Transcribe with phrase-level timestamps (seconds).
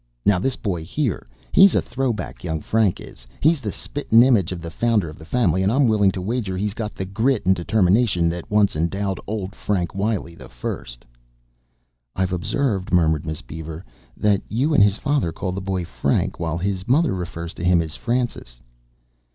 [0.25, 3.27] "Now, this boy here, he's a throw back, young Frank is.
[3.39, 6.57] He's the spittin' image of the founder of the family and I'm willing to wager
[6.57, 10.83] he's got the grit and determination that once endowed old Frank Wiley I."
[12.15, 13.85] "I've observed," murmured Miss Beaver,
[14.17, 17.79] "that you and his father call the boy Frank, while his mother refers to him
[17.79, 18.59] as Francis."